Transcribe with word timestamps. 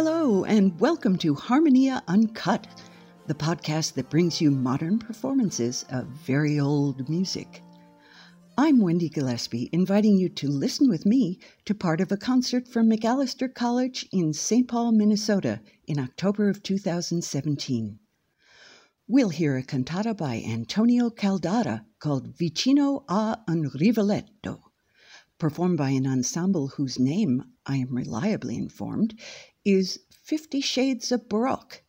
Hello, 0.00 0.44
and 0.44 0.78
welcome 0.78 1.18
to 1.18 1.34
Harmonia 1.34 2.04
Uncut, 2.06 2.68
the 3.26 3.34
podcast 3.34 3.94
that 3.94 4.08
brings 4.08 4.40
you 4.40 4.48
modern 4.48 4.96
performances 4.96 5.84
of 5.90 6.06
very 6.06 6.60
old 6.60 7.08
music. 7.08 7.64
I'm 8.56 8.78
Wendy 8.78 9.08
Gillespie, 9.08 9.68
inviting 9.72 10.16
you 10.16 10.28
to 10.28 10.46
listen 10.48 10.88
with 10.88 11.04
me 11.04 11.40
to 11.64 11.74
part 11.74 12.00
of 12.00 12.12
a 12.12 12.16
concert 12.16 12.68
from 12.68 12.88
Macalester 12.88 13.52
College 13.52 14.08
in 14.12 14.32
St. 14.32 14.68
Paul, 14.68 14.92
Minnesota 14.92 15.60
in 15.88 15.98
October 15.98 16.48
of 16.48 16.62
2017. 16.62 17.98
We'll 19.08 19.30
hear 19.30 19.56
a 19.56 19.64
cantata 19.64 20.14
by 20.14 20.44
Antonio 20.46 21.10
Caldara 21.10 21.84
called 21.98 22.38
Vicino 22.38 23.04
a 23.08 23.40
un 23.48 23.68
Rivoletto, 23.74 24.60
performed 25.40 25.78
by 25.78 25.90
an 25.90 26.06
ensemble 26.06 26.68
whose 26.68 27.00
name, 27.00 27.42
I 27.66 27.78
am 27.78 27.96
reliably 27.96 28.56
informed, 28.56 29.18
is 29.64 30.00
Fifty 30.10 30.60
Shades 30.60 31.10
of 31.10 31.28
Baroque, 31.28 31.82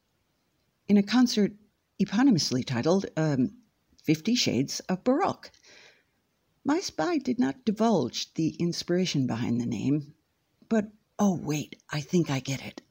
in 0.87 0.97
a 0.97 1.03
concert 1.03 1.53
eponymously 1.99 2.65
titled 2.65 3.05
um, 3.17 3.57
Fifty 4.03 4.35
Shades 4.35 4.79
of 4.81 5.03
Baroque. 5.03 5.51
My 6.63 6.79
spy 6.79 7.17
did 7.17 7.39
not 7.39 7.65
divulge 7.65 8.33
the 8.33 8.49
inspiration 8.59 9.27
behind 9.27 9.59
the 9.59 9.65
name, 9.65 10.13
but 10.67 10.91
oh, 11.17 11.35
wait, 11.35 11.75
I 11.89 12.01
think 12.01 12.29
I 12.29 12.39
get 12.39 12.65
it. 12.65 12.81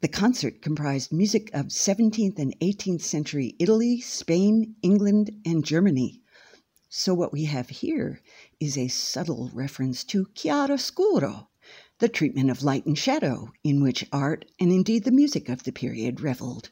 The 0.00 0.08
concert 0.08 0.60
comprised 0.60 1.12
music 1.12 1.48
of 1.54 1.66
17th 1.66 2.38
and 2.38 2.58
18th 2.58 3.02
century 3.02 3.54
Italy, 3.60 4.00
Spain, 4.00 4.74
England, 4.82 5.30
and 5.44 5.64
Germany. 5.64 6.22
So, 6.88 7.14
what 7.14 7.32
we 7.32 7.44
have 7.44 7.68
here 7.68 8.20
is 8.58 8.76
a 8.76 8.88
subtle 8.88 9.50
reference 9.54 10.02
to 10.04 10.26
chiaroscuro, 10.34 11.46
the 12.02 12.08
treatment 12.08 12.50
of 12.50 12.64
light 12.64 12.84
and 12.84 12.98
shadow 12.98 13.52
in 13.62 13.80
which 13.80 14.04
art 14.10 14.44
and 14.58 14.72
indeed 14.72 15.04
the 15.04 15.12
music 15.12 15.48
of 15.48 15.62
the 15.62 15.70
period 15.70 16.20
reveled. 16.20 16.68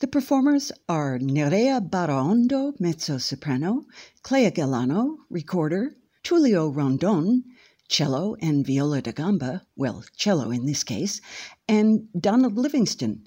The 0.00 0.08
performers 0.08 0.72
are 0.88 1.20
Nerea 1.20 1.80
Berraondo, 1.80 2.74
mezzo 2.80 3.18
soprano, 3.18 3.86
Clea 4.22 4.50
Galhano, 4.50 5.18
recorder, 5.30 5.94
Tullio 6.24 6.68
Rondon, 6.68 7.44
cello 7.86 8.34
and 8.40 8.66
viola 8.66 9.00
da 9.00 9.12
gamba, 9.12 9.64
well, 9.76 10.04
cello 10.16 10.50
in 10.50 10.66
this 10.66 10.82
case, 10.82 11.20
and 11.68 12.08
Donald 12.20 12.58
Livingston, 12.58 13.24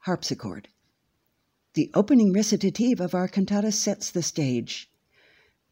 harpsichord. 0.00 0.68
The 1.72 1.90
opening 1.94 2.34
recitative 2.34 3.00
of 3.00 3.14
our 3.14 3.28
cantata 3.28 3.72
sets 3.72 4.10
the 4.10 4.22
stage. 4.22 4.90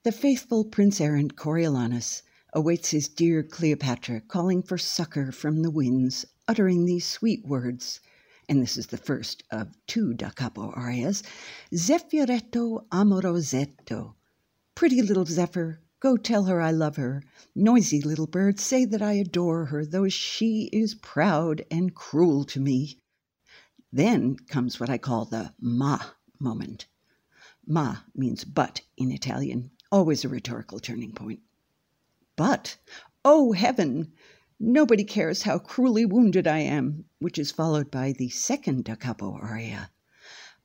The 0.02 0.12
faithful 0.12 0.64
prince 0.64 0.98
errant 0.98 1.36
Coriolanus 1.36 2.22
awaits 2.52 2.90
his 2.90 3.08
dear 3.08 3.42
Cleopatra, 3.42 4.20
calling 4.22 4.62
for 4.62 4.76
succor 4.76 5.30
from 5.30 5.62
the 5.62 5.70
winds, 5.70 6.26
uttering 6.48 6.84
these 6.84 7.06
sweet 7.06 7.46
words. 7.46 8.00
And 8.48 8.60
this 8.60 8.76
is 8.76 8.88
the 8.88 8.96
first 8.96 9.44
of 9.52 9.76
two 9.86 10.14
da 10.14 10.30
capo 10.30 10.72
arias 10.72 11.22
Zeffiretto 11.72 12.88
amorosetto. 12.90 14.14
Pretty 14.74 15.00
little 15.00 15.24
Zephyr, 15.24 15.80
go 16.00 16.16
tell 16.16 16.44
her 16.44 16.60
I 16.60 16.72
love 16.72 16.96
her. 16.96 17.22
Noisy 17.54 18.00
little 18.00 18.26
bird, 18.26 18.58
say 18.58 18.84
that 18.84 19.02
I 19.02 19.12
adore 19.12 19.66
her, 19.66 19.86
though 19.86 20.08
she 20.08 20.68
is 20.72 20.96
proud 20.96 21.64
and 21.70 21.94
cruel 21.94 22.44
to 22.46 22.58
me. 22.58 22.98
Then 23.92 24.36
comes 24.36 24.80
what 24.80 24.90
I 24.90 24.98
call 24.98 25.24
the 25.24 25.54
ma 25.60 25.98
moment. 26.40 26.86
Ma 27.66 27.98
means 28.14 28.44
but 28.44 28.80
in 28.96 29.12
Italian, 29.12 29.70
always 29.92 30.24
a 30.24 30.28
rhetorical 30.28 30.80
turning 30.80 31.12
point. 31.12 31.40
But, 32.40 32.78
oh 33.22 33.52
heaven! 33.52 34.14
Nobody 34.58 35.04
cares 35.04 35.42
how 35.42 35.58
cruelly 35.58 36.06
wounded 36.06 36.46
I 36.46 36.60
am, 36.60 37.04
which 37.18 37.38
is 37.38 37.50
followed 37.50 37.90
by 37.90 38.12
the 38.12 38.30
second 38.30 38.84
da 38.84 38.94
capo 38.94 39.34
aria. 39.34 39.90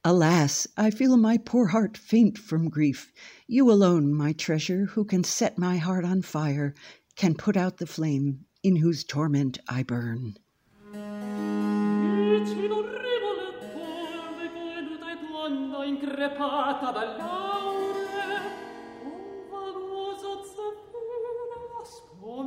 Alas, 0.01 0.67
I 0.77 0.89
feel 0.89 1.17
my 1.17 1.37
poor 1.37 1.67
heart 1.67 1.97
faint 1.97 2.37
from 2.37 2.69
grief. 2.69 3.11
You 3.45 3.69
alone, 3.69 4.13
my 4.13 4.31
treasure, 4.31 4.85
who 4.85 5.03
can 5.03 5.25
set 5.25 5.57
my 5.57 5.75
heart 5.75 6.05
on 6.05 6.21
fire, 6.21 6.73
can 7.17 7.35
put 7.35 7.57
out 7.57 7.75
the 7.75 7.85
flame 7.85 8.45
in 8.63 8.77
whose 8.77 9.03
torment 9.03 9.57
I 9.67 9.83
burn. 9.83 10.37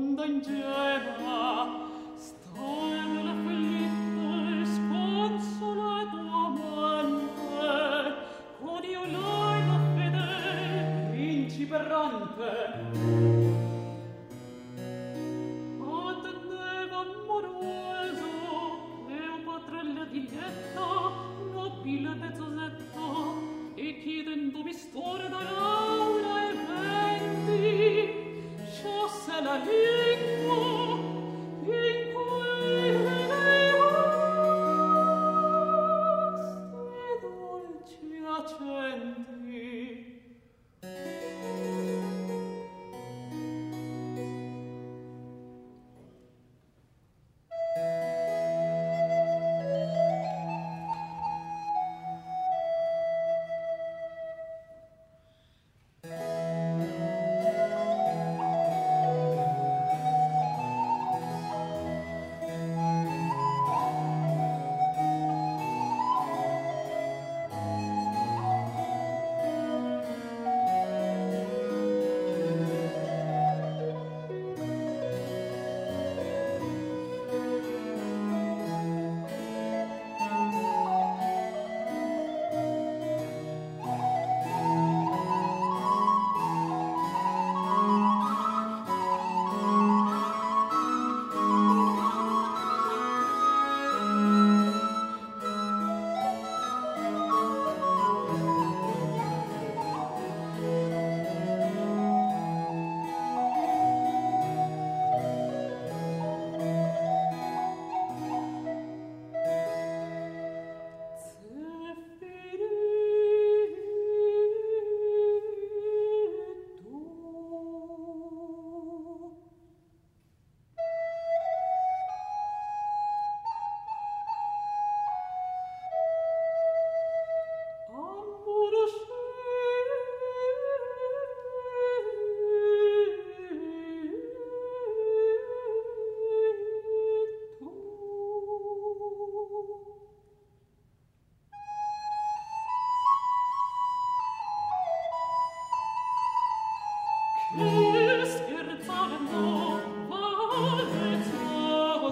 mondo 0.09 0.23
in 0.25 0.41
gema 0.41 1.88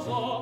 Scherzando, 0.07 0.36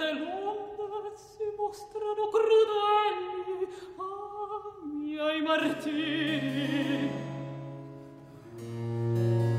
e 0.00 0.12
l'onde 0.14 1.16
si 1.16 1.44
mostrano 1.56 2.28
crudeli, 2.28 3.68
ah, 3.96 4.76
miei 4.84 5.42
martiri. 5.42 7.10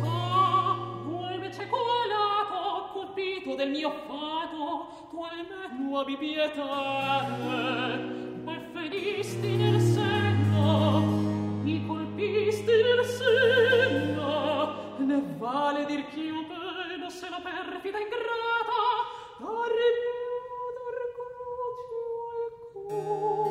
Ah, 0.03 0.43
del 3.55 3.69
mio 3.69 3.91
fato, 4.07 5.07
tu 5.09 5.21
almeno 5.21 5.99
abbi 5.99 6.17
pietà, 6.17 7.27
ma 8.43 8.59
felisti 8.73 9.55
nel 9.55 9.79
senno, 9.79 10.99
mi 11.61 11.85
colpisti 11.85 12.71
nel 12.71 13.05
senno, 13.05 14.95
ne 14.97 15.23
vale 15.37 15.85
dir 15.85 16.05
ch'io 16.07 16.45
pena 16.45 17.09
se 17.09 17.29
la 17.29 17.39
perfida 17.41 17.99
ingrata, 17.99 18.81
arriviamo 19.39 20.13
dar 20.13 20.22
croce 23.01 23.42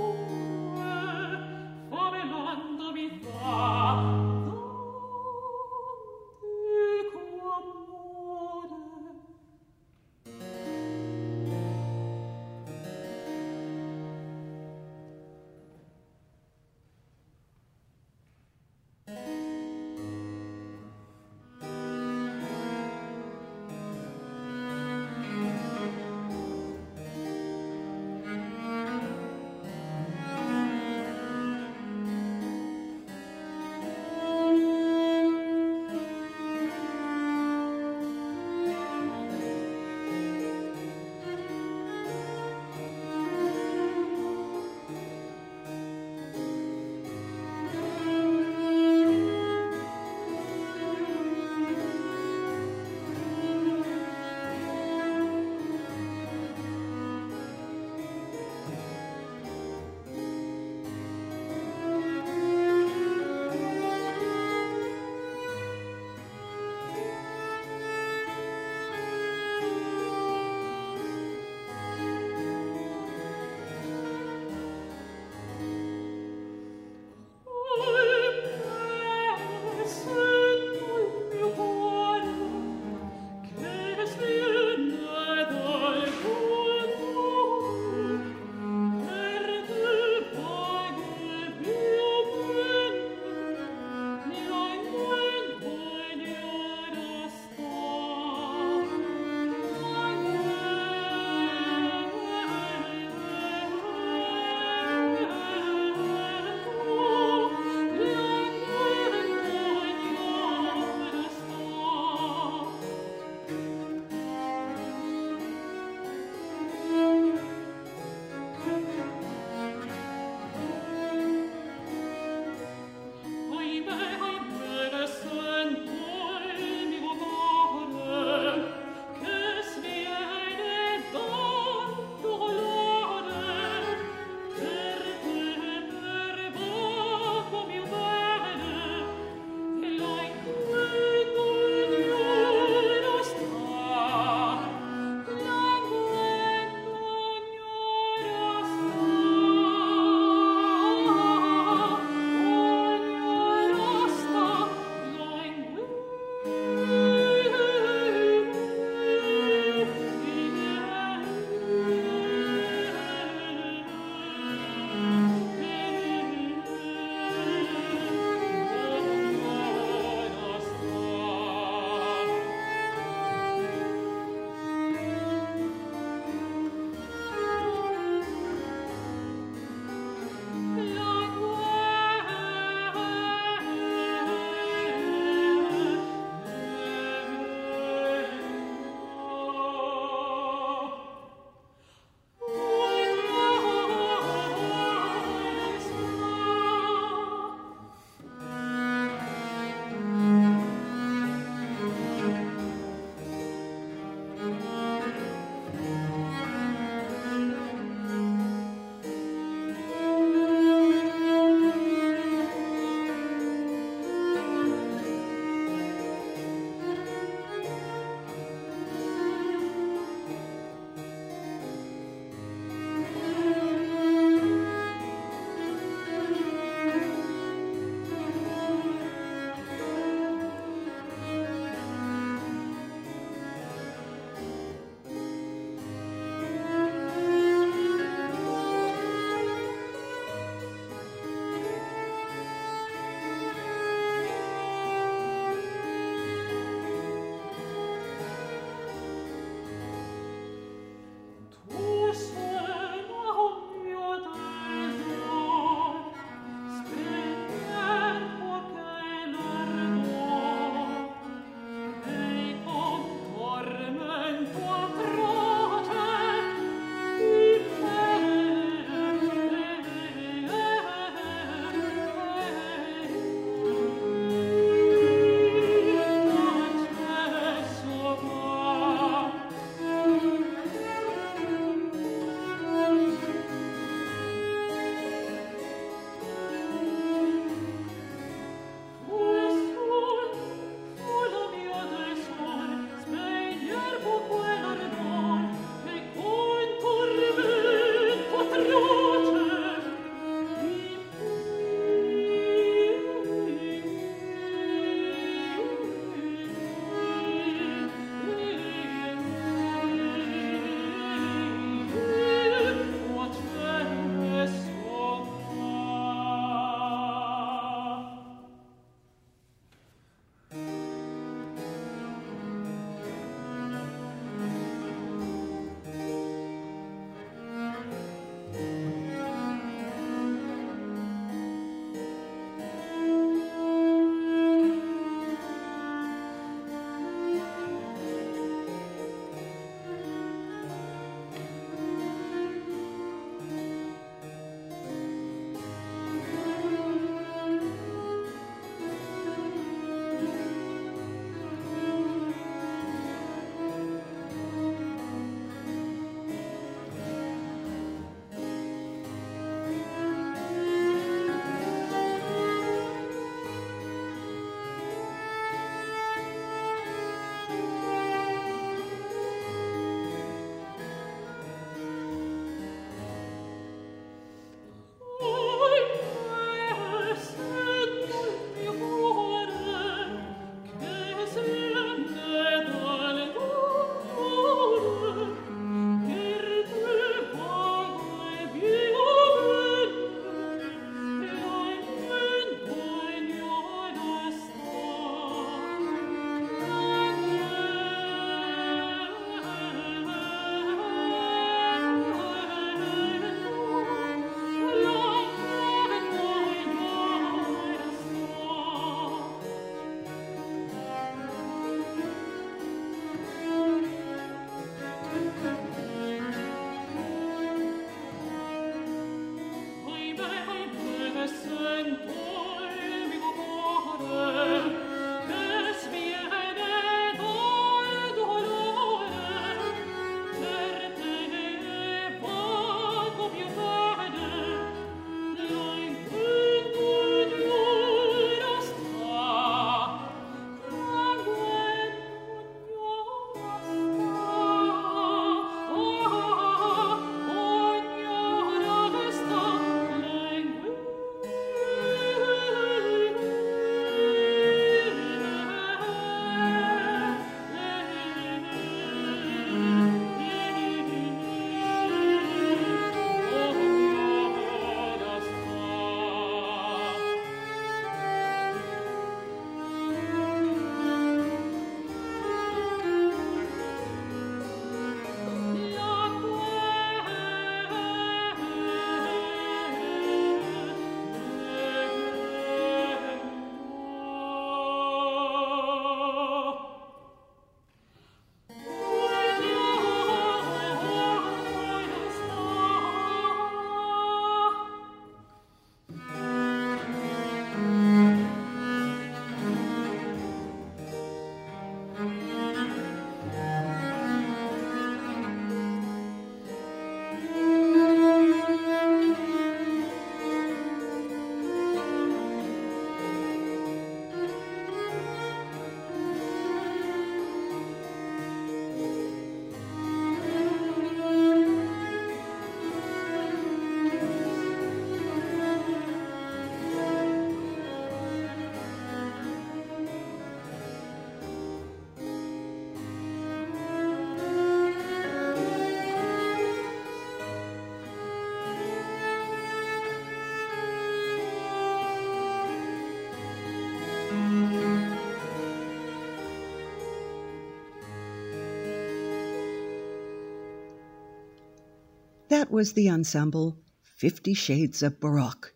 That 552.32 552.50
was 552.50 552.72
the 552.72 552.88
ensemble 552.88 553.58
Fifty 553.82 554.32
Shades 554.32 554.82
of 554.82 554.98
Baroque, 555.00 555.52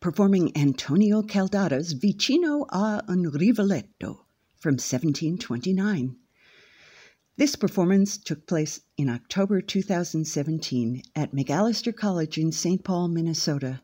performing 0.00 0.56
Antonio 0.56 1.20
Caldara's 1.20 1.92
Vicino 1.92 2.64
a 2.70 3.04
un 3.06 3.24
Rivoletto 3.24 4.24
from 4.56 4.76
1729. 4.76 6.16
This 7.36 7.56
performance 7.56 8.16
took 8.16 8.46
place 8.46 8.80
in 8.96 9.10
October 9.10 9.60
2017 9.60 11.02
at 11.14 11.34
Macalester 11.34 11.94
College 11.94 12.38
in 12.38 12.52
St. 12.52 12.82
Paul, 12.82 13.08
Minnesota. 13.08 13.82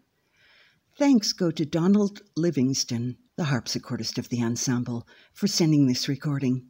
Thanks 0.96 1.34
go 1.34 1.50
to 1.50 1.66
Donald 1.66 2.22
Livingston, 2.38 3.18
the 3.36 3.52
harpsichordist 3.52 4.16
of 4.16 4.30
the 4.30 4.42
ensemble, 4.42 5.06
for 5.34 5.46
sending 5.46 5.88
this 5.88 6.08
recording. 6.08 6.68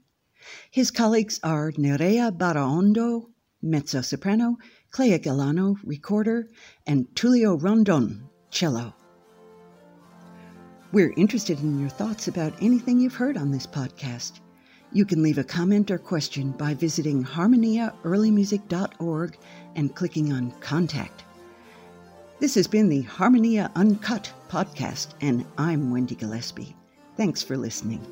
His 0.69 0.91
colleagues 0.91 1.39
are 1.45 1.71
Nerea 1.71 2.37
Berraondo, 2.37 3.31
mezzo 3.63 4.01
soprano, 4.01 4.57
Clea 4.91 5.19
Galhano, 5.19 5.77
recorder, 5.85 6.49
and 6.87 7.07
Tullio 7.15 7.57
Rondon, 7.57 8.29
cello. 8.51 8.95
We're 10.93 11.15
interested 11.17 11.61
in 11.61 11.79
your 11.79 11.89
thoughts 11.89 12.27
about 12.27 12.61
anything 12.61 12.99
you've 12.99 13.15
heard 13.15 13.37
on 13.37 13.53
this 13.53 13.67
podcast. 13.67 14.41
You 14.93 15.05
can 15.05 15.23
leave 15.23 15.39
a 15.39 15.45
comment 15.45 15.93
or 15.93 15.99
question 15.99 16.51
by 16.51 16.75
visiting 16.75 17.23
harmoniaearlymusic.org 17.23 19.39
and 19.77 19.95
clicking 19.95 20.33
on 20.33 20.51
Contact. 20.61 21.23
This 22.41 22.57
has 22.57 22.67
been 22.67 22.89
the 22.89 23.03
Harmonia 23.03 23.71
Uncut 23.77 24.33
podcast, 24.49 25.15
and 25.21 25.47
I'm 25.57 25.93
Wendy 25.93 26.17
Gillespie. 26.17 26.75
Thanks 27.17 27.45
for 27.45 27.57
listening. 27.57 28.05